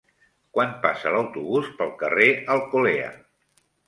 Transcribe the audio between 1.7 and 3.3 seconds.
pel carrer Alcolea?